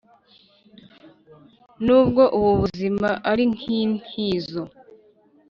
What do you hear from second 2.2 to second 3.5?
ubu buzima ari